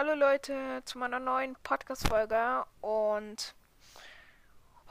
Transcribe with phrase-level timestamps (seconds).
[0.00, 3.56] Hallo Leute zu meiner neuen Podcast-Folge und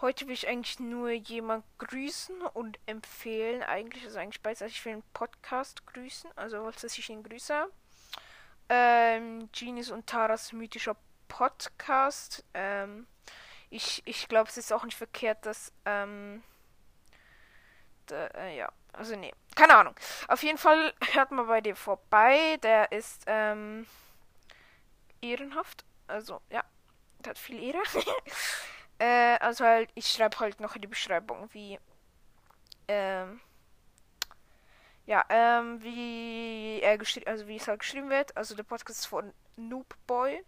[0.01, 3.63] heute will ich eigentlich nur jemand grüßen und empfehlen.
[3.63, 7.69] Eigentlich ist also eigentlich besser, ich will einen Podcast grüßen, also wollte ich ihn grüße.
[8.67, 10.97] Ähm, Genies und Taras mythischer
[11.29, 12.43] Podcast.
[12.53, 13.07] Ähm,
[13.69, 16.43] ich ich glaube, es ist auch nicht verkehrt, dass ähm,
[18.07, 19.95] da, äh, ja, also nee, keine Ahnung.
[20.27, 22.57] Auf jeden Fall hört mal bei dir vorbei.
[22.61, 23.87] Der ist ähm,
[25.21, 25.85] ehrenhaft.
[26.07, 26.63] Also, ja,
[27.19, 27.81] der hat viel Ehre.
[28.99, 31.79] äh, also halt, ich schreibe halt noch in die Beschreibung, wie,
[32.87, 33.41] ähm,
[35.05, 38.35] ja, ähm, wie er geschrieben, also wie es halt geschrieben wird.
[38.35, 40.43] Also der Podcast ist von Noobboy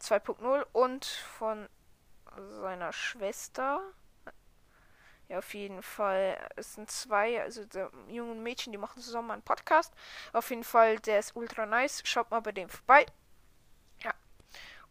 [0.00, 1.68] 2.0 und von
[2.60, 3.80] seiner Schwester.
[5.28, 6.38] Ja, auf jeden Fall.
[6.54, 9.92] Es sind zwei, also der jungen Mädchen, die machen zusammen einen Podcast.
[10.32, 12.02] Auf jeden Fall, der ist ultra nice.
[12.04, 13.06] Schaut mal bei dem vorbei.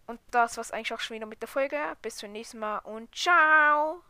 [0.08, 1.78] Und das war's eigentlich auch schon wieder mit der Folge.
[2.02, 4.06] Bis zum nächsten Mal und ciao!